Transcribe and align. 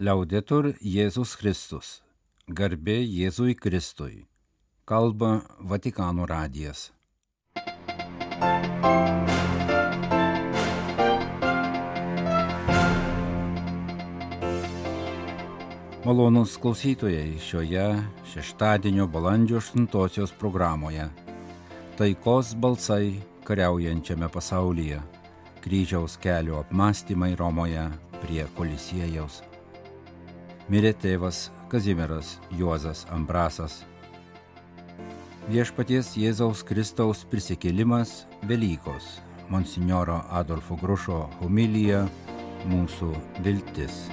Liaudetur 0.00 0.70
Jėzus 0.80 1.34
Kristus. 1.36 1.88
Garbė 2.48 2.94
Jėzui 3.04 3.52
Kristui. 3.52 4.22
Kalba 4.88 5.42
Vatikano 5.60 6.24
radijas. 6.24 6.86
Malonus 16.06 16.56
klausytojai 16.56 17.36
šioje 17.36 17.84
šeštadienio 18.32 19.04
balandžio 19.04 19.60
8 19.60 20.32
programoje. 20.40 21.10
Taikos 22.00 22.54
balsai 22.56 23.20
kariaujančiame 23.44 24.32
pasaulyje. 24.32 25.04
Kryžiaus 25.60 26.16
kelio 26.16 26.64
apmąstymai 26.64 27.36
Romoje 27.36 27.84
prie 28.24 28.48
Kolisiejaus. 28.56 29.42
Mirė 30.70 30.92
tėvas 30.94 31.48
Kazimieras 31.66 32.36
Juozas 32.54 33.00
Ambrasas. 33.10 33.80
Viešpaties 35.50 36.12
Jėzaus 36.14 36.62
Kristaus 36.62 37.24
prisikėlimas 37.26 38.12
Velykos. 38.46 39.16
Monsignoro 39.50 40.20
Adolfo 40.30 40.78
Grušo 40.78 41.24
homilija 41.40 42.04
Mūsų 42.70 43.10
viltis. 43.42 44.04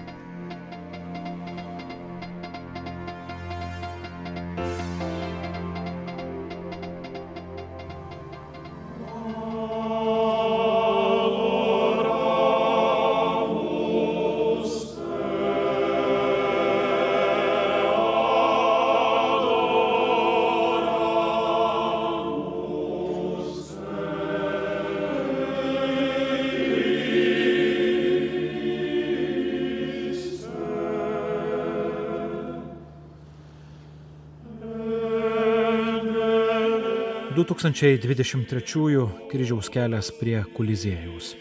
2023 37.38 39.30
kryžiaus 39.30 39.68
kelias 39.70 40.08
prie 40.18 40.40
Kulizėjaus. 40.56 41.36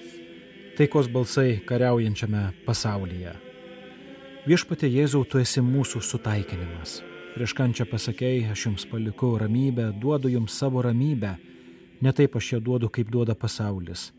Taikos 0.77 1.07
balsai 1.09 1.55
kariaujančiame 1.65 2.43
pasaulyje. 2.67 3.33
Viešpatė 4.45 4.91
Jėzau, 4.93 5.23
tu 5.25 5.41
esi 5.41 5.65
mūsų 5.65 6.03
sutaikinimas. 6.05 6.99
Prieš 7.33 7.57
kančią 7.57 7.89
pasakėjai, 7.89 8.53
aš 8.53 8.67
jums 8.67 8.85
palikau 8.93 9.39
ramybę, 9.41 9.89
duodu 9.97 10.29
jums 10.35 10.59
savo 10.61 10.85
ramybę. 10.85 11.33
Ne 12.05 12.13
taip 12.13 12.37
aš 12.37 12.53
ją 12.53 12.61
duodu, 12.69 12.93
kaip 12.93 13.09
duoda 13.09 13.33
pasaulis. 13.33 14.11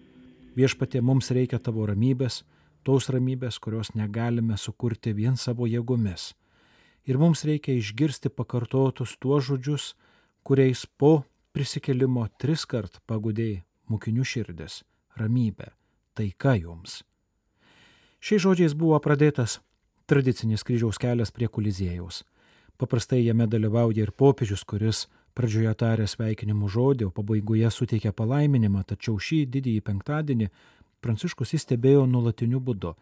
Viešpatė, 0.58 1.06
mums 1.06 1.30
reikia 1.30 1.62
tavo 1.62 1.86
ramybės, 1.86 2.42
tos 2.82 3.14
ramybės, 3.14 3.62
kurios 3.62 3.94
negalime 3.94 4.58
sukurti 4.58 5.14
vien 5.14 5.38
savo 5.38 5.70
jėgomis. 5.70 6.32
Ir 7.06 7.22
mums 7.22 7.46
reikia 7.46 7.78
išgirsti 7.78 8.34
pakartotus 8.34 9.14
tuos 9.22 9.46
žodžius, 9.46 9.92
kuriais 10.42 10.88
po 10.98 11.20
prisikelimo 11.58 12.28
tris 12.38 12.68
kart 12.70 13.00
pagudėjai 13.10 13.64
mokinių 13.90 14.26
širdis- 14.30 14.84
ramybė, 15.20 15.72
taika 16.14 16.54
jums. 16.54 17.02
Šiais 18.22 18.44
žodžiais 18.44 18.76
buvo 18.78 19.00
pradėtas 19.00 19.60
tradicinis 20.06 20.64
kryžiaus 20.64 21.00
kelias 21.02 21.32
prie 21.32 21.48
Kulizėjaus. 21.48 22.24
Paprastai 22.78 23.26
jame 23.26 23.48
dalyvauja 23.48 24.04
ir 24.04 24.12
popiežius, 24.12 24.64
kuris 24.64 25.08
pradžioje 25.34 25.74
tarė 25.74 26.06
sveikinimų 26.06 26.70
žodį, 26.70 27.08
o 27.08 27.10
pabaigoje 27.10 27.72
suteikė 27.72 28.12
palaiminimą, 28.14 28.84
tačiau 28.86 29.18
šį 29.18 29.48
didįjį 29.50 29.82
penktadienį 29.82 30.50
Pranciškus 31.02 31.54
įstebėjo 31.54 32.06
nuolatiniu 32.06 32.60
būdu, 32.60 32.96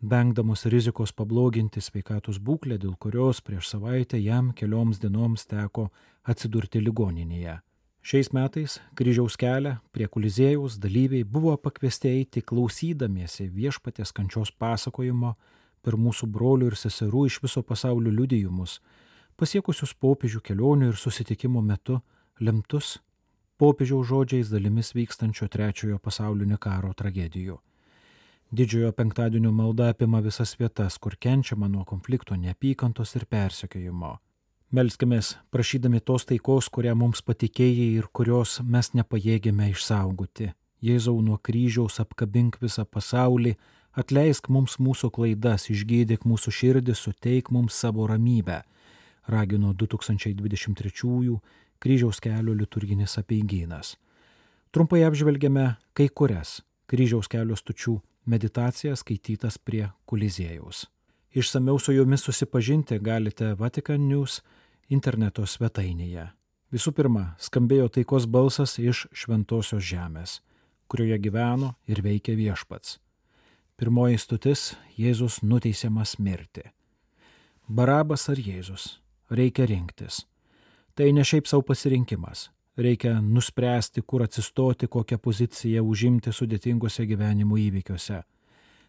vengdamos 0.00 0.64
rizikos 0.66 1.12
pabloginti 1.12 1.80
sveikatos 1.80 2.38
būklę, 2.38 2.78
dėl 2.78 2.96
kurios 2.96 3.40
prieš 3.40 3.68
savaitę 3.74 4.20
jam 4.20 4.52
kelioms 4.52 5.00
dienoms 5.00 5.46
teko 5.46 5.90
atsidurti 6.24 6.80
ligoninėje. 6.80 7.60
Šiais 8.00 8.30
metais 8.32 8.78
kryžiaus 8.96 9.36
kelią 9.36 9.74
prie 9.92 10.06
Kulizėjaus 10.08 10.78
dalyviai 10.80 11.24
buvo 11.24 11.52
pakviesti 11.60 12.08
eiti 12.08 12.40
klausydamiesi 12.40 13.50
viešpatės 13.52 14.14
kančios 14.16 14.50
pasakojimo 14.50 15.34
per 15.84 15.98
mūsų 16.00 16.30
brolių 16.32 16.70
ir 16.70 16.78
seserų 16.80 17.26
iš 17.28 17.42
viso 17.44 17.62
pasaulio 17.62 18.12
liudijimus, 18.14 18.78
pasiekusius 19.36 19.92
popiežių 20.00 20.40
kelionių 20.40 20.88
ir 20.94 20.96
susitikimo 20.96 21.60
metu 21.60 22.00
lemtus 22.40 22.96
popiežiaus 23.60 24.08
žodžiais 24.08 24.48
dalimis 24.48 24.94
vykstančio 24.96 25.50
trečiojo 25.52 25.98
pasaulinio 26.00 26.56
karo 26.56 26.94
tragedijų. 26.96 27.58
Didžiojo 28.50 28.94
penktadienio 28.96 29.52
malda 29.52 29.90
apima 29.92 30.22
visas 30.24 30.56
vietas, 30.58 30.96
kur 30.98 31.14
kenčiama 31.20 31.68
nuo 31.68 31.84
konflikto, 31.84 32.34
neapykantos 32.34 33.12
ir 33.20 33.28
persekiojimo. 33.28 34.16
Melskimės 34.70 35.32
prašydami 35.50 35.98
tos 35.98 36.28
taikos, 36.30 36.68
kurią 36.70 36.92
mums 36.94 37.24
patikėjai 37.26 37.88
ir 37.96 38.04
kurios 38.14 38.60
mes 38.62 38.92
nepajėgėme 38.94 39.66
išsaugoti. 39.72 40.52
Jėzau 40.78 41.16
nuo 41.26 41.40
kryžiaus 41.42 41.98
apkabink 41.98 42.60
visą 42.62 42.84
pasaulį, 42.86 43.56
atleisk 43.98 44.46
mums 44.46 44.76
mūsų 44.78 45.10
klaidas, 45.16 45.66
išgydyk 45.74 46.22
mūsų 46.22 46.54
širdį, 46.54 46.94
suteik 46.94 47.50
mums 47.50 47.80
savo 47.82 48.06
ramybę. 48.06 48.60
Ragino 49.26 49.72
2023 49.74 51.34
kryžiaus 51.82 52.22
kelio 52.22 52.54
liturginis 52.54 53.18
apeigynas. 53.18 53.96
Trumpai 54.70 55.02
apžvelgiame 55.02 55.66
kai 55.98 56.06
kurias 56.14 56.60
kryžiaus 56.86 57.26
kelio 57.26 57.58
stučių 57.58 57.98
meditacijas 58.30 59.02
skaitytas 59.02 59.58
prie 59.58 59.88
Kulizėjaus. 60.06 60.86
Išsameu 61.34 61.78
su 61.78 61.92
jomis 61.92 62.22
susipažinti 62.22 62.98
galite 63.02 63.54
Vatican 63.58 64.06
News 64.06 64.40
interneto 64.90 65.46
svetainėje. 65.46 66.26
Visų 66.70 66.92
pirma, 66.94 67.34
skambėjo 67.38 67.88
taikos 67.96 68.26
balsas 68.30 68.76
iš 68.78 69.06
Šventojios 69.14 69.82
žemės, 69.82 70.40
kurioje 70.90 71.18
gyveno 71.22 71.74
ir 71.90 72.02
veikė 72.02 72.36
viešpats. 72.38 72.98
Pirmoji 73.78 74.18
stutis- 74.18 74.74
Jėzus 75.02 75.40
nuteisiamas 75.42 76.18
mirti. 76.18 76.62
Barabas 77.68 78.28
ar 78.28 78.36
Jėzus? 78.36 78.98
Reikia 79.30 79.66
rinktis. 79.66 80.26
Tai 80.94 81.12
ne 81.12 81.22
šiaip 81.22 81.46
savo 81.46 81.62
pasirinkimas. 81.62 82.50
Reikia 82.76 83.20
nuspręsti, 83.20 84.02
kur 84.02 84.22
atsistoti, 84.22 84.86
kokią 84.86 85.18
poziciją 85.18 85.82
užimti 85.82 86.30
sudėtingose 86.32 87.06
gyvenimo 87.06 87.56
įvykiuose. 87.56 88.22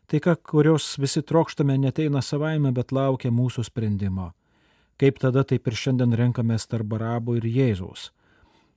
Taika, 0.07 0.35
kurios 0.35 0.97
visi 0.99 1.21
trokštame, 1.21 1.77
neteina 1.77 2.21
savaime, 2.21 2.71
bet 2.71 2.91
laukia 2.91 3.31
mūsų 3.31 3.63
sprendimo. 3.63 4.33
Kaip 5.01 5.17
tada, 5.17 5.41
taip 5.41 5.65
ir 5.65 5.73
šiandien 5.73 6.11
renkamės 6.13 6.67
tarp 6.69 6.85
barabo 6.91 7.33
ir 7.33 7.47
Jėzaus. 7.49 8.11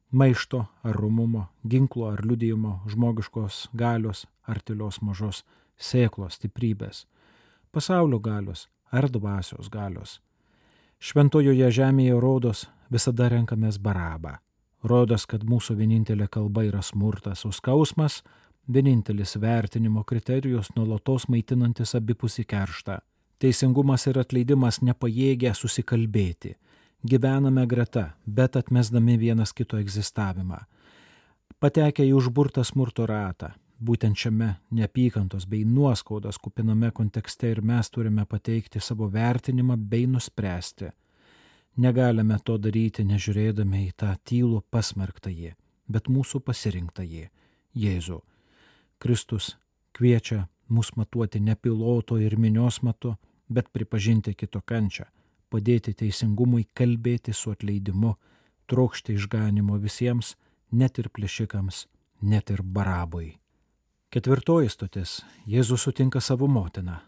Maišto 0.09 0.63
ar 0.81 0.97
rumumo, 0.97 1.51
ginklo 1.69 2.07
ar 2.09 2.23
liudijimo, 2.25 2.79
žmogiškos 2.89 3.59
galios 3.77 4.25
ar 4.49 4.63
tylios 4.65 5.03
mažos 5.05 5.43
sėklos 5.77 6.39
stiprybės, 6.39 7.05
pasaulio 7.77 8.23
galios 8.25 8.71
ar 8.89 9.11
dvasios 9.13 9.69
galios. 9.69 10.23
Šventojoje 10.97 11.69
žemėje 11.69 12.17
rodos 12.17 12.67
visada 12.89 13.29
renkamės 13.29 13.77
barabą. 13.77 14.39
Rodos, 14.81 15.27
kad 15.29 15.45
mūsų 15.45 15.77
vienintelė 15.77 16.31
kalba 16.33 16.65
yra 16.65 16.81
smurtas, 16.81 17.45
o 17.45 17.53
skausmas- 17.53 18.23
vienintelis 18.75 19.37
vertinimo 19.37 20.05
kriterijus 20.05 20.73
nuolatos 20.77 21.29
maitinantis 21.29 21.95
abipusį 21.95 22.47
kerštą. 22.49 23.03
Teisingumas 23.45 24.07
ir 24.09 24.17
atleidimas 24.17 24.79
nepajėgia 24.81 25.51
susikalbėti. 25.53 26.55
Gyvename 27.05 27.67
greta, 27.69 28.15
bet 28.25 28.55
atmesdami 28.57 29.19
vienas 29.21 29.51
kito 29.53 29.77
egzistavimą. 29.77 30.63
Patekę 31.61 32.07
į 32.09 32.15
užburtą 32.17 32.65
smurto 32.65 33.05
ratą, 33.05 33.51
būtent 33.85 34.17
šiame 34.17 34.49
neapykantos 34.73 35.45
bei 35.51 35.67
nuoskaudos 35.69 36.39
kupiname 36.41 36.89
kontekste 36.97 37.51
ir 37.53 37.61
mes 37.61 37.93
turime 37.93 38.25
pateikti 38.25 38.81
savo 38.81 39.11
vertinimą 39.13 39.77
bei 39.93 40.07
nuspręsti. 40.09 40.89
Negalime 41.85 42.41
to 42.49 42.57
daryti 42.57 43.05
nežiūrėdami 43.05 43.83
į 43.91 43.93
tą 43.93 44.15
tylų 44.25 44.63
pasmerktąjį, 44.73 45.53
bet 45.93 46.09
mūsų 46.09 46.41
pasirinktąjį- 46.49 47.29
Jėzų. 47.85 48.23
Kristus 48.99 49.59
kviečia 49.93 50.47
mus 50.69 50.97
matuoti 50.97 51.41
ne 51.41 51.57
piloto 51.57 52.17
ir 52.17 52.39
minios 52.39 52.81
matu, 52.83 53.19
bet 53.49 53.71
pripažinti 53.73 54.35
kito 54.35 54.61
kančią, 54.61 55.05
padėti 55.51 55.95
teisingumui 55.95 56.67
kalbėti 56.75 57.33
su 57.33 57.53
atleidimu, 57.55 58.15
trokšti 58.67 59.15
išganimo 59.19 59.79
visiems, 59.79 60.35
net 60.73 60.99
ir 60.99 61.11
plėšikams, 61.11 61.87
net 62.23 62.51
ir 62.51 62.63
barabui. 62.63 63.39
Ketvirtoji 64.15 64.71
stotis- 64.71 65.23
Jėzus 65.53 65.83
sutinka 65.83 66.21
savo 66.21 66.47
motiną. 66.47 67.01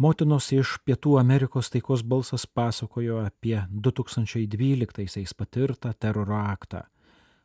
Motinos 0.00 0.46
iš 0.52 0.78
Pietų 0.84 1.18
Amerikos 1.20 1.68
taikos 1.70 2.02
balsas 2.02 2.46
pasakojo 2.46 3.18
apie 3.20 3.66
2012-aisiais 3.70 5.34
patirtą 5.36 5.92
teroro 5.92 6.38
aktą. 6.40 6.86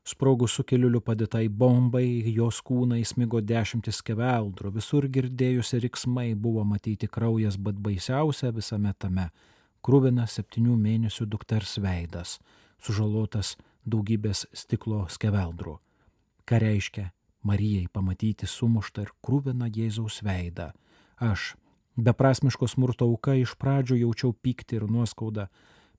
Sprogus 0.05 0.53
sukilėlių 0.53 0.99
padėtai 1.01 1.47
bombai, 1.49 2.05
jos 2.29 2.59
kūnai 2.61 2.99
smigo 3.09 3.39
dešimtis 3.41 4.03
keveldrų, 4.05 4.75
visur 4.75 5.07
girdėjusi 5.09 5.79
riksmai 5.81 6.27
buvo 6.37 6.61
matyti 6.61 7.09
kraujas, 7.09 7.57
bet 7.57 7.79
baisiausia 7.81 8.51
visame 8.53 8.93
tame- 8.93 9.31
krūvinas 9.85 10.37
septynių 10.37 10.75
mėnesių 10.77 11.25
dukters 11.25 11.79
veidas, 11.81 12.37
sužalotas 12.77 13.55
daugybės 13.83 14.45
stiklo 14.53 15.07
skeveldrų. 15.09 15.79
Ką 16.45 16.59
reiškia 16.61 17.11
Marijai 17.41 17.87
pamatyti 17.89 18.45
sumuštą 18.45 19.01
ir 19.01 19.11
krūviną 19.25 19.71
Jėzaus 19.73 20.21
veidą? 20.21 20.71
Aš, 21.17 21.55
beprasmiško 21.97 22.67
smurto 22.67 23.05
auka, 23.09 23.33
iš 23.33 23.55
pradžių 23.57 23.97
jaučiau 24.05 24.33
pyktį 24.33 24.75
ir 24.75 24.85
nuoskaudą, 24.85 25.49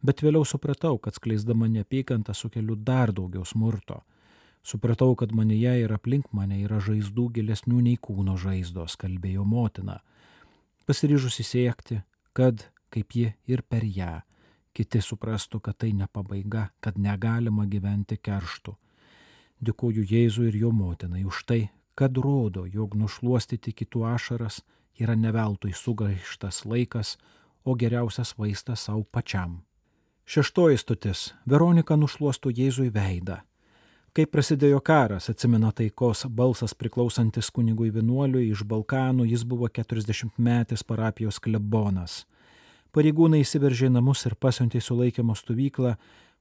bet 0.03 0.23
vėliau 0.25 0.45
supratau, 0.45 0.99
kad 0.99 1.17
skleisdama 1.17 1.69
neapykantą 1.71 2.35
sukeliu 2.35 2.77
dar 2.77 3.13
daugiau 3.13 3.45
smurto. 3.45 4.03
Supratau, 4.67 5.15
kad 5.15 5.31
manyje 5.31 5.77
ir 5.85 5.93
aplink 5.95 6.33
mane 6.35 6.59
yra 6.65 6.81
žaizdų 6.83 7.29
gilesnių 7.39 7.83
nei 7.87 7.99
kūno 8.03 8.35
žaizdos, 8.41 8.97
kalbėjo 8.99 9.45
motina. 9.47 10.01
Pasiryžusi 10.87 11.45
siekti, 11.47 12.01
kad, 12.35 12.67
kaip 12.91 13.15
ji 13.15 13.29
ir 13.47 13.63
per 13.63 13.87
ją, 13.87 14.25
kiti 14.75 15.01
suprastų, 15.01 15.61
kad 15.63 15.79
tai 15.79 15.93
ne 15.95 16.09
pabaiga, 16.11 16.71
kad 16.81 16.99
negalima 16.99 17.67
gyventi 17.71 18.19
kerštų. 18.19 18.75
Dėkoju 19.63 20.03
Jėzui 20.11 20.51
ir 20.51 20.59
jo 20.67 20.73
motinai 20.75 21.25
už 21.25 21.45
tai, 21.49 21.61
kad 21.97 22.19
rodo, 22.21 22.67
jog 22.67 22.99
nušuostyti 22.99 23.73
kitų 23.73 24.05
ašaras 24.11 24.61
yra 25.01 25.15
neveltui 25.17 25.73
sugaištas 25.73 26.65
laikas, 26.69 27.17
o 27.65 27.75
geriausias 27.75 28.35
vaistas 28.39 28.85
savo 28.87 29.03
pačiam. 29.11 29.63
Šeštoji 30.29 30.77
stotis- 30.77 31.35
Veronika 31.51 31.97
nušuosto 31.97 32.51
Jėzui 32.51 32.89
veidą. 32.91 33.37
Kai 34.13 34.25
prasidėjo 34.27 34.81
karas, 34.83 35.29
atsimena 35.31 35.71
taikos 35.73 36.25
balsas 36.27 36.75
priklausantis 36.75 37.51
kunigui 37.55 37.93
vienuoliui 37.95 38.51
iš 38.51 38.65
Balkanų, 38.65 39.29
jis 39.31 39.45
buvo 39.45 39.69
40 39.69 40.35
metais 40.39 40.83
parapijos 40.83 41.39
klebonas. 41.39 42.25
Pareigūnai 42.93 43.45
įsiveržė 43.45 43.93
namus 43.93 44.27
ir 44.27 44.35
pasiuntė 44.35 44.83
sulaikymo 44.83 45.35
stovyklą, 45.35 45.95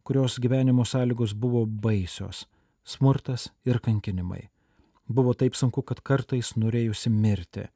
kurios 0.03 0.39
gyvenimo 0.39 0.81
sąlygos 0.85 1.33
buvo 1.33 1.65
baisios- 1.67 2.47
smurtas 2.93 3.51
ir 3.65 3.79
kankinimai. 3.79 4.49
Buvo 5.07 5.33
taip 5.33 5.53
sunku, 5.53 5.85
kad 5.85 6.01
kartais 6.01 6.55
norėjusi 6.57 7.11
mirti. 7.11 7.67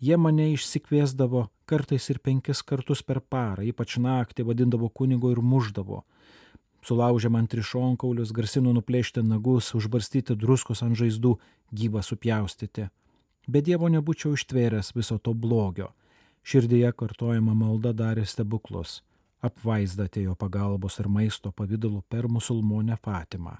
Jie 0.00 0.16
mane 0.16 0.50
išsikviesdavo 0.52 1.46
kartais 1.64 2.10
ir 2.12 2.20
penkis 2.20 2.62
kartus 2.62 3.02
per 3.02 3.20
parą, 3.20 3.64
ypač 3.64 3.96
naktį 3.96 4.44
vadindavo 4.48 4.88
kunigo 4.88 5.32
ir 5.32 5.40
muždavo. 5.40 6.02
Sulaužė 6.86 7.32
man 7.32 7.48
trišonkaulius, 7.50 8.32
garsino 8.32 8.72
nuplėšti 8.76 9.24
nagus, 9.26 9.72
užbarstyti 9.74 10.36
druskos 10.38 10.84
ant 10.86 10.98
žaizdų, 10.98 11.36
gyvą 11.72 12.02
supjaustyti. 12.04 12.90
Be 13.48 13.62
Dievo 13.62 13.88
nebūčiau 13.90 14.36
ištvėręs 14.36 14.92
viso 14.94 15.18
to 15.18 15.34
blogio 15.34 15.92
Širdyje 16.46 16.92
kartojama 16.94 17.56
malda 17.58 17.90
darė 17.90 18.22
stebuklus. 18.22 19.00
Apvaizda 19.42 20.04
atėjo 20.06 20.36
pagalbos 20.38 21.00
ir 21.02 21.08
maisto 21.10 21.50
pavydalu 21.50 22.04
per 22.08 22.28
musulmonę 22.30 22.94
Fatimą. 23.02 23.56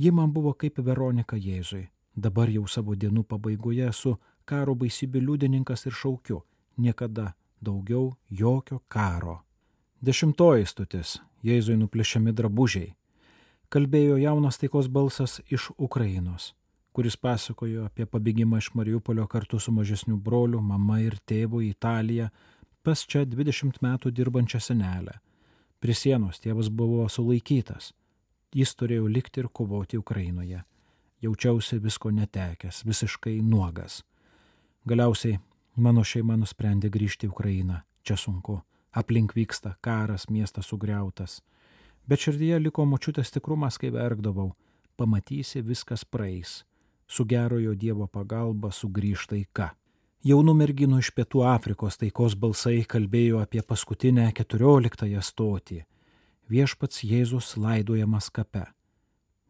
Ji 0.00 0.12
man 0.16 0.32
buvo 0.32 0.54
kaip 0.56 0.80
Veronika 0.86 1.36
Jėzui. 1.36 1.82
Dabar 2.16 2.48
jau 2.48 2.64
savo 2.64 2.96
dienų 2.96 3.26
pabaigoje 3.28 3.90
esu 3.90 4.14
karo 4.48 4.74
baisybių 4.74 5.24
liudininkas 5.26 5.86
ir 5.86 5.96
šaukiu. 6.00 6.42
Niekada 6.78 7.32
daugiau 7.60 8.14
jokio 8.30 8.80
karo. 8.88 9.40
Dešimtoji 10.02 10.66
stutis. 10.66 11.18
Jėzui 11.44 11.78
nuplėšiami 11.78 12.34
drabužiai. 12.34 12.94
Kalbėjo 13.68 14.16
jaunas 14.18 14.58
taikos 14.58 14.88
balsas 14.90 15.40
iš 15.50 15.70
Ukrainos 15.76 16.52
kuris 16.98 17.14
pasakojo 17.14 17.84
apie 17.86 18.08
pabėgimą 18.10 18.58
iš 18.58 18.72
Mariupolio 18.74 19.28
kartu 19.30 19.60
su 19.62 19.70
mažesniu 19.70 20.16
broliu, 20.18 20.58
mama 20.58 20.96
ir 20.98 21.14
tėvu 21.30 21.60
į 21.62 21.68
Italiją, 21.70 22.24
pas 22.82 23.04
čia 23.06 23.22
20 23.22 23.78
metų 23.84 24.10
dirbančią 24.10 24.58
senelę. 24.58 25.14
Prie 25.78 25.94
sienos 25.94 26.42
tėvas 26.42 26.72
buvo 26.80 27.04
sulaikytas. 27.06 27.92
Jis 28.50 28.74
turėjo 28.74 29.06
likti 29.06 29.44
ir 29.44 29.46
kovoti 29.54 30.00
Ukrainoje. 30.00 30.64
Jaučiausi 31.22 31.78
visko 31.78 32.10
netekęs, 32.10 32.82
visiškai 32.82 33.36
nuogas. 33.46 34.00
Galiausiai 34.88 35.38
mano 35.76 36.04
šeima 36.04 36.36
nusprendė 36.40 36.88
grįžti 36.92 37.28
į 37.28 37.32
Ukrainą. 37.34 37.82
Čia 38.02 38.16
sunku. 38.16 38.60
Aplink 38.96 39.34
vyksta 39.36 39.76
karas, 39.84 40.28
miestas 40.32 40.70
sugriautas. 40.72 41.42
Bet 42.08 42.24
širdyje 42.24 42.62
liko 42.62 42.86
močiutės 42.88 43.34
tikrumas, 43.34 43.76
kai 43.76 43.92
verkdavau. 43.92 44.54
Pamatysi, 44.96 45.60
viskas 45.62 46.06
praeis 46.08 46.62
su 47.08 47.24
gerojo 47.24 47.74
Dievo 47.74 48.06
pagalba 48.06 48.70
sugrįž 48.70 49.26
taika. 49.32 49.70
Jaunų 50.28 50.54
merginų 50.60 50.98
iš 51.00 51.12
Pietų 51.16 51.44
Afrikos 51.48 51.96
taikos 51.96 52.34
balsai 52.36 52.82
kalbėjo 52.84 53.40
apie 53.40 53.62
paskutinę 53.62 54.26
keturioliktąją 54.36 55.22
stotį. 55.24 55.84
Viešpats 56.52 57.04
Jėzus 57.04 57.54
laidojamas 57.56 58.28
kape. 58.34 58.66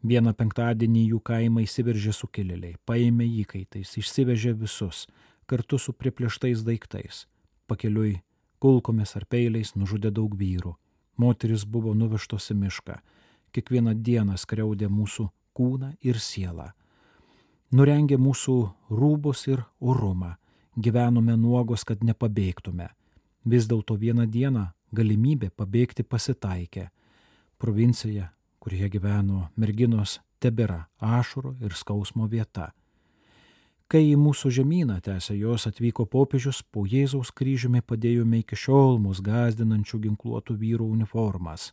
Vieną 0.03 0.35
penktadienį 0.39 1.05
jų 1.12 1.21
kaimą 1.27 1.65
įsiveržė 1.65 2.15
sukilėliai, 2.15 2.77
paėmė 2.87 3.27
įkaitais, 3.43 3.97
išsivežė 3.99 4.55
visus, 4.55 5.06
kartu 5.47 5.79
su 5.79 5.93
priplieštais 5.93 6.62
daiktais. 6.62 7.27
Pakeliui 7.67 8.21
kulkomis 8.62 9.17
ar 9.19 9.27
peiliais 9.27 9.75
nužudė 9.75 10.15
daug 10.15 10.35
vyrų. 10.39 10.77
Moteris 11.19 11.67
buvo 11.67 11.95
nuvežtos 11.99 12.50
į 12.55 12.61
mišką. 12.62 13.00
Kiekvieną 13.50 13.97
dieną 13.99 14.39
skriaudė 14.39 14.87
mūsų 14.87 15.31
kūną 15.59 15.97
ir 16.06 16.21
sielą 16.23 16.73
nurengė 17.71 18.17
mūsų 18.17 18.56
rūbus 18.91 19.47
ir 19.49 19.65
urumą, 19.81 20.37
gyvenome 20.77 21.37
nuogos, 21.37 21.85
kad 21.85 22.05
nepabėgtume. 22.05 22.89
Vis 23.44 23.69
dėlto 23.69 23.97
vieną 23.97 24.27
dieną 24.29 24.69
galimybė 24.93 25.51
pabėgti 25.51 26.05
pasitaikė. 26.05 26.89
Provincija, 27.59 28.33
kurioje 28.58 28.88
gyveno 28.96 29.49
merginos, 29.56 30.19
tebėra 30.43 30.87
ašuro 30.99 31.55
ir 31.60 31.75
skausmo 31.75 32.28
vieta. 32.28 32.72
Kai 33.88 34.02
į 34.10 34.19
mūsų 34.20 34.52
žemyną 34.58 34.99
tęsė 35.00 35.38
jos 35.38 35.64
atvyko 35.70 36.05
popiežius, 36.05 36.60
po 36.62 36.84
Jėzaus 36.84 37.32
kryžiumi 37.32 37.81
padėjome 37.81 38.43
iki 38.43 38.56
šiol 38.56 39.00
mus 39.00 39.22
gazdinančių 39.24 40.03
ginkluotų 40.05 40.58
vyrų 40.60 40.91
uniformas. 40.98 41.72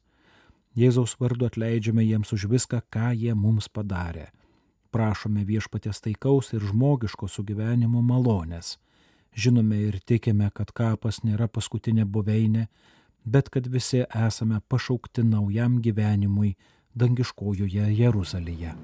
Jėzaus 0.75 1.17
vardu 1.19 1.49
atleidžiame 1.49 2.05
jiems 2.07 2.31
už 2.31 2.47
viską, 2.51 2.81
ką 2.91 3.11
jie 3.15 3.35
mums 3.35 3.67
padarė 3.67 4.29
prašome 4.95 5.43
viešpatės 5.43 5.99
taikaus 6.05 6.53
ir 6.55 6.63
žmogiško 6.63 7.27
sugyvenimo 7.27 7.99
malonės. 8.05 8.77
Žinome 9.35 9.81
ir 9.89 9.97
tikime, 10.07 10.47
kad 10.55 10.71
kapas 10.71 11.19
nėra 11.27 11.49
paskutinė 11.51 12.05
buveinė, 12.07 12.69
bet 13.27 13.49
kad 13.51 13.67
visi 13.67 14.05
esame 14.27 14.61
pašaukti 14.71 15.25
naujam 15.27 15.81
gyvenimui 15.83 16.53
dangiškojoje 16.95 17.87
Jeruzalėje. 18.01 18.75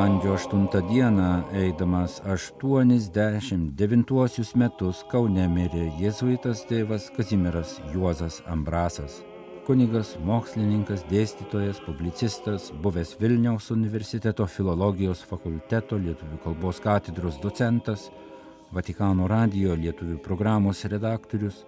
balandžio 0.00 0.34
8 0.34 0.88
dieną, 0.88 1.42
eidamas 1.52 2.22
89 2.24 4.54
metus 4.54 5.04
Kaune 5.10 5.48
mirė 5.48 5.92
jėzuitas 6.00 6.64
tėvas 6.68 7.10
Kazimiras 7.16 7.80
Juozas 7.94 8.42
Ambrasas. 8.46 9.29
Kunigas, 9.70 10.16
mokslininkas, 10.26 11.04
dėstytojas, 11.06 11.78
publicistas, 11.84 12.64
buvęs 12.82 13.12
Vilniaus 13.20 13.68
universiteto 13.70 14.42
filologijos 14.50 15.20
fakulteto 15.22 15.94
lietuvių 15.94 16.40
kalbos 16.42 16.80
katedros 16.82 17.36
docentas, 17.38 18.08
Vatikano 18.74 19.28
radijo 19.30 19.76
lietuvių 19.78 20.16
programos 20.24 20.82
redaktorius, 20.90 21.60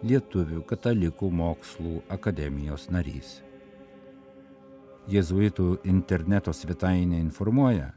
Lietuvių 0.00 0.62
katalikų 0.70 1.28
mokslų 1.28 1.98
akademijos 2.08 2.86
narys. 2.88 3.42
Jėzuitų 5.12 5.82
interneto 5.84 6.56
svetainė 6.56 7.20
informuoja, 7.20 7.90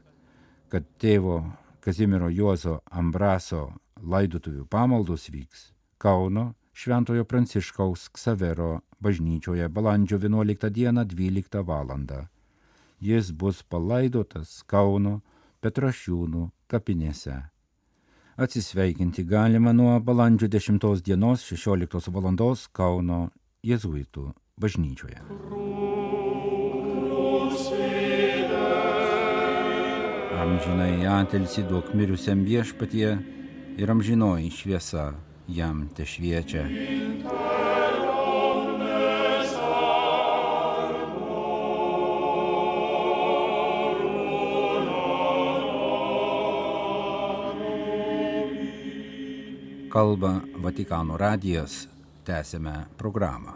kad 0.68 0.84
tėvo 1.00 1.38
Kazimiero 1.80 2.28
Juozo 2.28 2.82
Ambraso 2.92 3.70
laidotuvių 3.96 4.68
pamaldos 4.68 5.30
vyks 5.32 5.70
Kauno 5.96 6.50
Šventojo 6.74 7.24
Pranciškaus 7.24 8.10
Ksavero 8.12 8.82
bažnyčioje 9.04 9.68
balandžio 9.68 10.18
11 10.18 10.70
dieną 10.70 11.04
12 11.04 11.62
val. 11.68 11.90
Jis 13.00 13.32
bus 13.32 13.62
palaidotas 13.62 14.62
Kauno 14.66 15.20
Petrašiūnų 15.60 16.48
kapinėse. 16.68 17.36
Atsisveikinti 18.36 19.24
galima 19.24 19.72
nuo 19.72 20.00
balandžio 20.00 20.48
10 20.48 21.04
dienos 21.04 21.44
16 21.52 22.10
val. 22.16 22.56
Kauno 22.72 23.20
jėzuitų 23.64 24.32
bažnyčioje. 24.60 25.20
Amžinai 30.44 31.06
atilsi 31.08 31.64
duok 31.64 31.94
mirusiam 31.96 32.44
viešpatie 32.44 33.08
ir 33.80 33.90
amžinoji 33.90 34.50
šviesa 34.52 35.06
jam 35.48 35.88
te 35.96 36.04
šviečia. 36.04 36.66
Kalba 49.94 50.40
Vatikano 50.58 51.16
radijas, 51.16 51.88
tęsime 52.24 52.86
programą. 52.98 53.53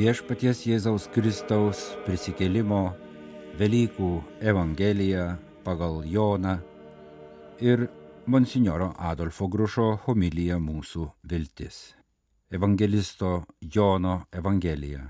Viešpaties 0.00 0.62
Jėzaus 0.64 1.10
Kristaus 1.12 1.80
prisikėlimo 2.06 2.94
Velykų 3.58 4.08
Evangelija 4.40 5.26
pagal 5.60 5.98
Joną 6.08 6.54
ir 7.60 7.82
Monsignoro 8.24 8.94
Adolfo 8.96 9.50
Grušo 9.52 9.90
homilija 10.06 10.56
mūsų 10.56 11.04
viltis. 11.28 11.82
Evangelisto 12.48 13.34
Jono 13.60 14.16
Evangelija. 14.32 15.04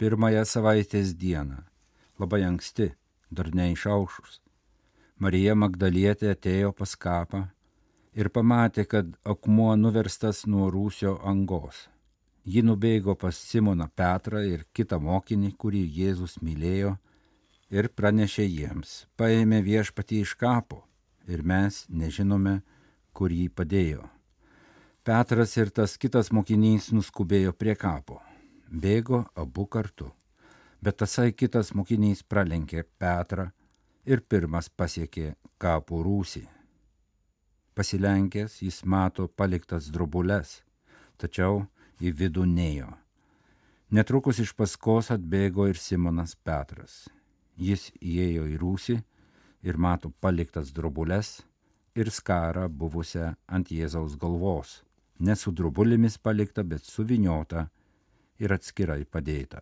Pirmąją 0.00 0.46
savaitės 0.48 1.12
dieną, 1.12 1.60
labai 2.16 2.46
anksti, 2.48 2.94
dar 3.28 3.52
neišaušus, 3.52 4.40
Marija 5.20 5.52
Magdalietė 5.52 6.32
atėjo 6.32 6.72
pas 6.80 6.96
kapą 6.96 7.44
ir 8.16 8.32
pamatė, 8.32 8.88
kad 8.88 9.12
akmuo 9.20 9.74
nuverstas 9.76 10.46
nuo 10.48 10.72
rūsio 10.72 11.18
angos 11.28 11.90
Ji 12.44 12.62
nubėgo 12.66 13.14
pas 13.14 13.36
Simoną 13.38 13.86
Petrą 13.94 14.40
ir 14.42 14.64
kitą 14.74 14.98
mokinį, 14.98 15.52
kurį 15.54 15.82
Jėzus 15.98 16.40
mylėjo, 16.42 16.96
ir 17.70 17.88
pranešė 17.88 18.46
jiems, 18.46 19.04
paėmė 19.16 19.62
viešpatį 19.62 20.22
iš 20.24 20.34
kapo 20.40 20.82
ir 21.30 21.42
mes 21.46 21.84
nežinome, 21.88 22.60
kur 23.14 23.30
jį 23.30 23.48
padėjo. 23.54 24.08
Petras 25.02 25.56
ir 25.56 25.70
tas 25.74 25.96
kitas 25.98 26.30
mokinys 26.34 26.90
nuskubėjo 26.94 27.52
prie 27.58 27.74
kapo. 27.74 28.20
Bėgo 28.70 29.24
abu 29.34 29.66
kartu. 29.66 30.12
Bet 30.82 30.98
tasai 31.02 31.32
kitas 31.32 31.72
mokinys 31.74 32.22
pralenkė 32.22 32.84
Petrą 32.98 33.50
ir 34.06 34.22
pirmas 34.22 34.68
pasiekė 34.68 35.34
kapų 35.62 36.02
rūsį. 36.06 36.42
Pasilenkęs 37.74 38.60
jis 38.62 38.82
mato 38.84 39.28
paliktas 39.28 39.88
drobulės, 39.94 40.60
tačiau 41.16 41.62
į 42.02 42.12
vidų 42.18 42.44
nejo. 42.50 42.90
Netrukus 43.92 44.40
iš 44.42 44.54
paskos 44.58 45.10
atbėgo 45.14 45.68
ir 45.70 45.78
Simonas 45.78 46.34
Petras. 46.34 47.06
Jis 47.60 47.90
įėjo 48.00 48.46
į 48.50 48.56
rūsį 48.62 48.96
ir 49.68 49.78
mato 49.78 50.10
paliktas 50.24 50.72
drobulės 50.74 51.42
ir 51.94 52.10
skarą 52.10 52.66
buvusią 52.68 53.34
ant 53.46 53.70
Jėzaus 53.70 54.16
galvos, 54.16 54.80
ne 55.20 55.36
su 55.36 55.52
drobulėmis 55.52 56.16
palikta, 56.18 56.64
bet 56.64 56.88
suviniota 56.88 57.68
ir 58.40 58.56
atskirai 58.56 59.04
padėta. 59.04 59.60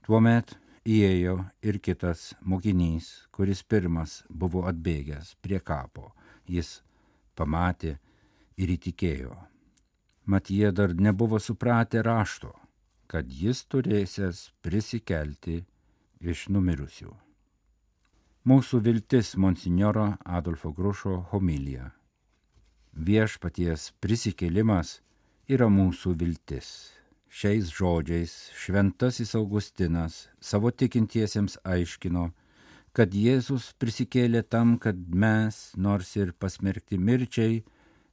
Tuomet 0.00 0.56
įėjo 0.88 1.36
ir 1.62 1.78
kitas 1.84 2.32
mokinys, 2.40 3.28
kuris 3.30 3.62
pirmas 3.62 4.22
buvo 4.30 4.64
atbėgęs 4.72 5.36
prie 5.44 5.60
kapo. 5.60 6.10
Jis 6.48 6.80
pamatė 7.36 7.98
ir 8.56 8.72
įtikėjo 8.74 9.36
mat 10.26 10.50
jie 10.50 10.72
dar 10.72 10.94
nebuvo 10.94 11.38
supratę 11.38 12.02
rašto, 12.02 12.52
kad 13.06 13.32
jis 13.32 13.64
turėsęs 13.66 14.50
prisikelti 14.62 15.64
iš 16.20 16.48
numirusių. 16.52 17.10
Mūsų 18.46 18.80
viltis 18.80 19.34
Monsignoro 19.36 20.14
Adolfo 20.24 20.72
Grušo 20.72 21.18
homilija. 21.32 21.90
Viešpaties 22.96 23.90
prisikėlimas 24.00 25.00
yra 25.48 25.68
mūsų 25.68 26.14
viltis. 26.18 26.70
Šiais 27.30 27.68
žodžiais 27.70 28.32
šventasis 28.58 29.36
Augustinas 29.38 30.24
savo 30.42 30.72
tikintiesiems 30.72 31.60
aiškino, 31.62 32.30
kad 32.96 33.14
Jėzus 33.14 33.70
prisikėlė 33.78 34.42
tam, 34.42 34.78
kad 34.82 34.98
mes, 34.98 35.60
nors 35.76 36.16
ir 36.16 36.32
pasmerkti 36.32 36.98
mirčiai, 36.98 37.60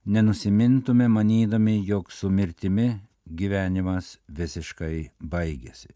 nenusimintume 0.08 1.08
manydami, 1.08 1.86
jog 1.86 2.12
su 2.12 2.30
mirtimi 2.30 2.88
gyvenimas 3.28 4.16
visiškai 4.28 5.10
baigėsi. 5.20 5.92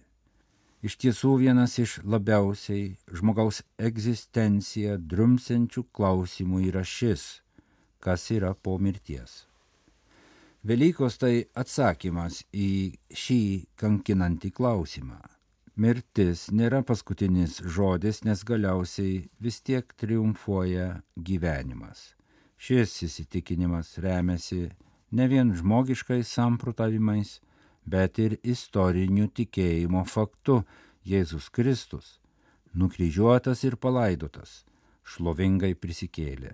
Iš 0.83 0.97
tiesų 0.99 1.37
vienas 1.39 1.77
iš 1.79 1.99
labiausiai 2.03 2.97
žmogaus 3.07 3.61
egzistenciją 3.79 4.97
drumsenčių 4.97 5.85
klausimų 5.95 6.59
yra 6.67 6.83
šis, 6.83 7.41
kas 8.03 8.27
yra 8.35 8.51
po 8.53 8.75
mirties. 8.81 9.45
Velykos 10.67 11.15
tai 11.21 11.45
atsakymas 11.55 12.43
į 12.51 12.97
šį 13.15 13.41
kankinantį 13.79 14.51
klausimą. 14.59 15.21
Mirtis 15.79 16.49
nėra 16.51 16.83
paskutinis 16.83 17.61
žodis, 17.63 18.25
nes 18.27 18.43
galiausiai 18.43 19.21
vis 19.39 19.61
tiek 19.63 19.87
triumfuoja 19.95 20.97
gyvenimas. 21.15 22.11
Šis 22.61 22.91
įsitikinimas 23.07 23.95
remiasi 24.03 24.67
ne 25.17 25.25
vien 25.27 25.49
žmogiškais 25.57 26.29
samprotavimais, 26.29 27.39
bet 27.89 28.19
ir 28.21 28.37
istoriniu 28.45 29.25
tikėjimo 29.33 30.03
faktu 30.05 30.59
Jėzus 31.01 31.49
Kristus, 31.49 32.19
nukryžiuotas 32.77 33.63
ir 33.65 33.79
palaidotas, 33.81 34.61
šlovingai 35.01 35.73
prisikėlė. 35.73 36.53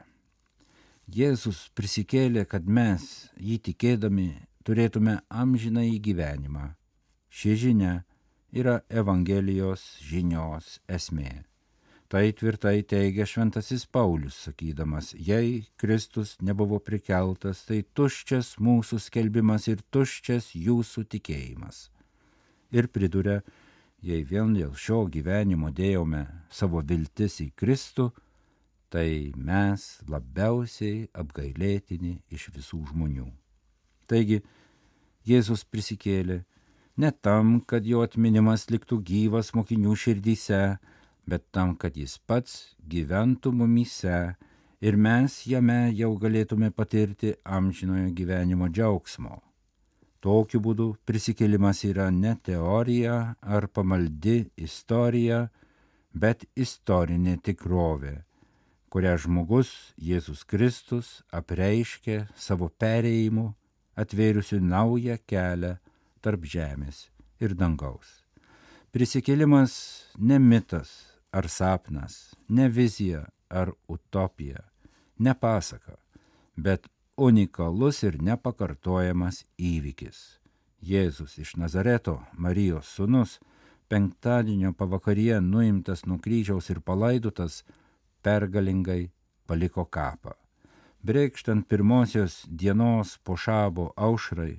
Jėzus 1.11 1.67
prisikėlė, 1.75 2.45
kad 2.47 2.63
mes, 2.63 3.27
jį 3.35 3.59
tikėdami, 3.67 4.29
turėtume 4.63 5.19
amžiną 5.27 5.83
į 5.91 5.99
gyvenimą. 6.07 6.71
Ši 7.27 7.59
žinia 7.65 7.93
yra 8.55 8.79
Evangelijos 8.87 9.83
žinios 10.07 10.79
esmė. 10.87 11.43
Tai 12.07 12.31
tvirtai 12.31 12.85
teigia 12.87 13.25
šventasis 13.27 13.83
Paulius, 13.91 14.37
sakydamas, 14.45 15.11
jei 15.19 15.65
Kristus 15.75 16.37
nebuvo 16.39 16.79
prikeltas, 16.79 17.65
tai 17.67 17.81
tuščias 17.83 18.53
mūsų 18.63 19.01
skelbimas 19.03 19.67
ir 19.67 19.83
tuščias 19.91 20.53
jūsų 20.55 21.03
tikėjimas. 21.11 21.89
Ir 22.71 22.87
priduria, 22.87 23.41
jei 23.99 24.23
vien 24.23 24.55
dėl 24.55 24.71
šio 24.79 25.03
gyvenimo 25.11 25.73
dėjome 25.75 26.23
savo 26.47 26.79
viltis 26.79 27.41
į 27.43 27.51
Kristų, 27.59 28.13
tai 28.87 29.33
mes 29.35 29.99
labiausiai 30.07 31.09
apgailėtini 31.11 32.21
iš 32.31 32.49
visų 32.55 32.85
žmonių. 32.93 33.27
Taigi, 34.07 34.45
Jėzus 35.27 35.67
prisikėlė 35.67 36.45
ne 36.95 37.11
tam, 37.11 37.57
kad 37.59 37.83
jo 37.83 37.99
atminimas 38.07 38.69
liktų 38.71 39.01
gyvas 39.03 39.51
mokinių 39.51 39.95
širdyse, 39.99 40.77
bet 41.27 41.43
tam, 41.51 41.75
kad 41.75 41.97
jis 41.97 42.17
pats 42.17 42.75
gyventų 42.87 43.51
mumyse 43.51 44.19
ir 44.81 44.95
mes 44.95 45.41
jame 45.49 45.91
jau 45.97 46.13
galėtume 46.21 46.71
patirti 46.71 47.33
amžinojo 47.43 48.13
gyvenimo 48.15 48.69
džiaugsmo. 48.71 49.41
Tokiu 50.23 50.61
būdu 50.63 50.87
prisikėlimas 51.05 51.83
yra 51.85 52.09
ne 52.11 52.33
teorija 52.43 53.35
ar 53.41 53.67
pamaldi 53.67 54.47
istorija, 54.57 55.47
bet 56.13 56.47
istorinė 56.57 57.37
tikrovė, 57.45 58.15
kurią 58.89 59.13
žmogus 59.21 59.93
Jėzus 60.01 60.41
Kristus 60.47 61.21
apreiškė 61.29 62.23
savo 62.35 62.71
perėjimu, 62.81 63.51
atvėrusiu 63.97 64.61
naują 64.61 65.17
kelią 65.29 65.75
tarp 66.21 66.45
žemės 66.45 67.07
ir 67.39 67.53
dangaus. 67.53 68.23
Prisikėlimas 68.91 69.73
ne 70.17 70.39
mitas, 70.41 71.06
ar 71.31 71.49
sapnas, 71.49 72.35
ne 72.47 72.69
vizija 72.69 73.25
ar 73.49 73.71
utopija, 73.87 74.59
ne 75.17 75.33
pasaka, 75.33 75.95
bet 76.55 76.87
unikalus 77.17 78.03
ir 78.03 78.21
nepakartojamas 78.21 79.43
įvykis. 79.57 80.39
Jėzus 80.81 81.37
iš 81.41 81.55
Nazareto, 81.57 82.19
Marijos 82.33 82.89
sūnus, 82.93 83.39
penktadienio 83.89 84.73
pavakaryje 84.77 85.39
nuimtas 85.41 86.05
nuo 86.05 86.19
kryžiaus 86.21 86.69
ir 86.69 86.81
palaidotas, 86.81 87.63
pergalingai 88.21 89.09
paliko 89.47 89.85
kapą. 89.85 90.35
Breikštant 91.01 91.67
pirmosios 91.69 92.43
dienos 92.49 93.17
po 93.23 93.37
šabo 93.37 93.91
aušrai, 93.95 94.57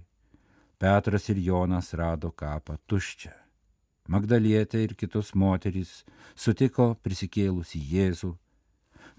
Petras 0.78 1.28
ir 1.28 1.38
Jonas 1.42 1.90
rado 1.94 2.30
kapą 2.30 2.76
tuščią. 2.86 3.47
Magdalietė 4.08 4.86
ir 4.86 4.94
kitos 4.96 5.34
moterys 5.36 5.90
sutiko 6.32 6.94
prisikėlusi 7.04 7.80
Jėzų. 7.90 8.30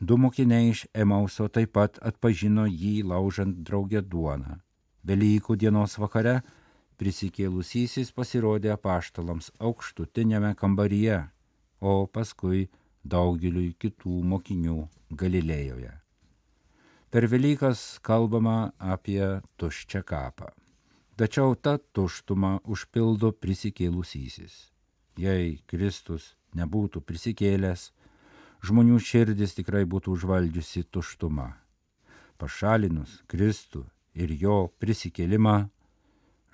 Du 0.02 0.16
mokiniai 0.18 0.72
iš 0.72 0.88
Emauso 0.98 1.46
taip 1.54 1.76
pat 1.78 2.00
atpažino 2.02 2.66
jį 2.66 3.04
laužant 3.12 3.60
draugę 3.68 4.02
duoną. 4.02 4.56
Velykų 5.06 5.58
dienos 5.62 5.98
vakare 6.02 6.40
prisikėlusysis 6.98 8.10
pasirodė 8.18 8.72
apaštalams 8.74 9.52
aukštutinėme 9.60 10.56
kambaryje, 10.58 11.20
o 11.86 12.08
paskui 12.08 12.66
daugeliui 13.06 13.76
kitų 13.78 14.24
mokinių 14.34 14.80
Galilėjoje. 15.22 15.94
Per 17.14 17.30
Velykas 17.30 17.86
kalbama 18.02 18.74
apie 18.80 19.22
tuščią 19.62 20.02
kapą. 20.02 20.50
Tačiau 21.14 21.54
tą 21.54 21.78
tuštumą 21.94 22.58
užpildo 22.66 23.34
prisikėlusysis 23.38 24.60
jei 25.20 25.60
Kristus 25.68 26.34
nebūtų 26.56 27.02
prisikėlęs, 27.06 27.90
žmonių 28.66 29.00
širdis 29.04 29.56
tikrai 29.58 29.86
būtų 29.90 30.16
užvaldžiusi 30.16 30.86
tuštuma. 30.92 31.52
Pašalinus 32.40 33.20
Kristų 33.28 33.84
ir 34.16 34.32
jo 34.32 34.70
prisikėlimą, 34.80 35.70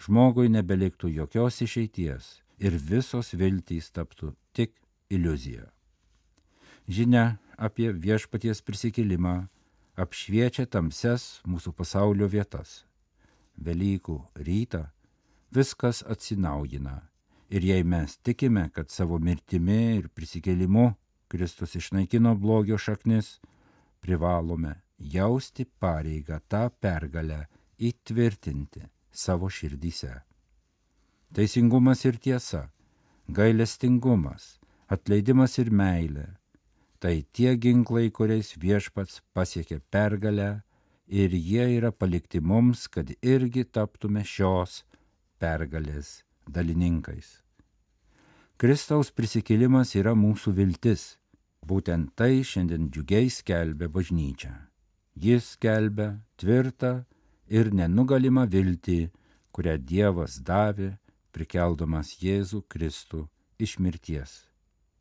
žmogui 0.01 0.49
nebeliktų 0.49 1.11
jokios 1.13 1.61
išeities 1.61 2.39
ir 2.59 2.77
visos 2.91 3.33
viltys 3.37 3.91
taptų 3.93 4.33
tik 4.53 4.73
iliuzija. 5.09 5.69
Žinia 6.89 7.37
apie 7.57 7.91
viešpaties 7.91 8.61
prisikėlimą 8.65 9.47
apšviečia 9.97 10.67
tamses 10.67 11.39
mūsų 11.47 11.73
pasaulio 11.73 12.27
vietas. 12.29 12.83
Velykų 13.55 14.19
rytą 14.35 14.87
viskas 15.55 16.03
atsinaujina 16.03 16.99
Ir 17.49 17.61
jei 17.61 17.83
mes 17.83 18.17
tikime, 18.17 18.69
kad 18.73 18.89
savo 18.89 19.19
mirtimi 19.21 19.97
ir 19.99 20.09
prisikėlimu 20.09 20.95
Kristus 21.29 21.75
išnaikino 21.77 22.33
blogio 22.41 22.77
šaknis, 22.77 23.39
privalome 24.01 24.73
jausti 24.97 25.65
pareigą 25.65 26.39
tą 26.49 26.69
pergalę 26.81 27.45
įtvirtinti 27.77 28.87
savo 29.11 29.49
širdyse. 29.49 30.13
Teisingumas 31.35 32.05
ir 32.05 32.17
tiesa, 32.17 32.69
gailestingumas, 33.27 34.57
atleidimas 34.89 35.57
ir 35.61 35.69
meilė- 35.69 36.27
tai 37.01 37.25
tie 37.33 37.55
ginklai, 37.57 38.09
kuriais 38.09 38.55
viešpats 38.57 39.21
pasiekė 39.35 39.81
pergalę 39.91 40.63
ir 41.07 41.29
jie 41.29 41.77
yra 41.77 41.91
palikti 41.91 42.41
mums, 42.41 42.87
kad 42.87 43.11
irgi 43.21 43.65
taptume 43.65 44.23
šios 44.23 44.83
pergalės 45.39 46.24
dalininkais. 46.47 47.41
Kristaus 48.55 49.11
prisikėlimas 49.11 49.95
yra 49.99 50.13
mūsų 50.15 50.53
viltis. 50.55 51.17
Būtent 51.65 52.13
tai 52.15 52.43
šiandien 52.45 52.87
džiugiai 52.93 53.27
skelbia 53.33 53.89
bažnyčia. 53.89 54.53
Jis 55.15 55.55
skelbia 55.55 56.13
tvirtą 56.37 57.05
ir 57.49 57.71
nenugalimą 57.73 58.45
viltį, 58.47 59.09
kurią 59.51 59.75
Dievas 59.79 60.37
davė, 60.39 60.93
prikeldamas 61.35 62.15
Jėzų 62.21 62.63
Kristų 62.71 63.25
iš 63.59 63.77
mirties. 63.79 64.45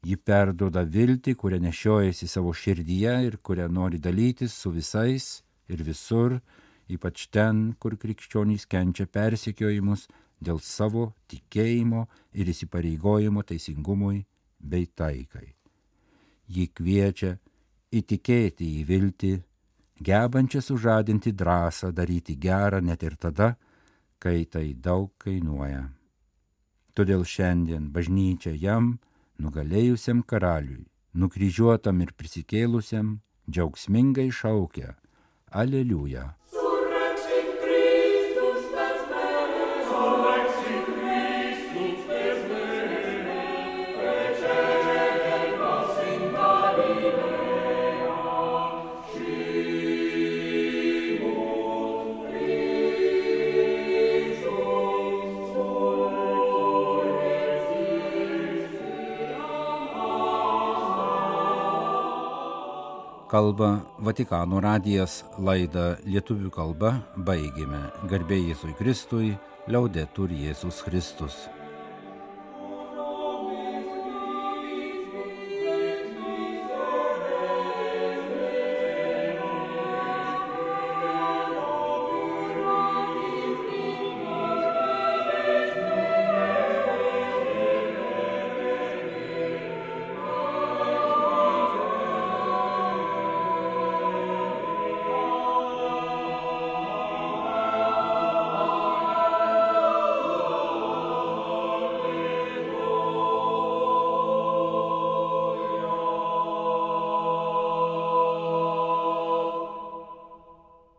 Ji 0.04 0.16
perdoda 0.16 0.82
viltį, 0.84 1.34
kurią 1.38 1.60
nešiojasi 1.64 2.28
savo 2.28 2.52
širdyje 2.52 3.14
ir 3.28 3.38
kurią 3.38 3.70
nori 3.72 3.98
dalytis 3.98 4.52
su 4.52 4.74
visais 4.74 5.44
ir 5.68 5.80
visur, 5.82 6.40
ypač 6.90 7.28
ten, 7.32 7.72
kur 7.80 7.96
krikščionys 7.96 8.66
kenčia 8.68 9.06
persikiojimus 9.06 10.08
dėl 10.44 10.60
savo 10.60 11.08
tikėjimo 11.30 12.04
ir 12.36 12.50
įsipareigojimo 12.52 13.42
teisingumui 13.48 14.22
bei 14.60 14.86
taikai. 14.86 15.54
Ji 16.48 16.68
kviečia 16.76 17.34
įtikėti 17.94 18.68
į 18.80 18.86
viltį, 18.88 19.34
gebančią 20.04 20.60
sužadinti 20.60 21.32
drąsą 21.32 21.92
daryti 21.92 22.36
gerą 22.36 22.80
net 22.84 23.02
ir 23.02 23.16
tada, 23.16 23.54
kai 24.18 24.44
tai 24.44 24.74
daug 24.74 25.12
kainuoja. 25.18 25.88
Todėl 26.94 27.24
šiandien 27.26 27.90
bažnyčia 27.94 28.54
jam, 28.54 28.98
nugalėjusiam 29.42 30.22
karaliui, 30.22 30.84
nukryžiuotam 31.14 32.02
ir 32.04 32.12
prisikėlusiam, 32.18 33.18
džiaugsmingai 33.50 34.30
šaukia 34.30 34.94
Aleliuja. 35.54 36.34
Kalba 63.34 63.80
Vatikano 63.98 64.60
radijas 64.62 65.24
laidą 65.42 65.96
lietuvių 66.06 66.52
kalba 66.54 66.92
baigėme. 67.26 67.80
Garbė 68.06 68.38
Jėzui 68.38 68.76
Kristui, 68.78 69.32
liaudetur 69.66 70.30
Jėzus 70.30 70.84
Kristus. 70.86 71.40